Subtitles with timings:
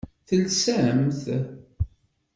[0.27, 1.19] Telsamt?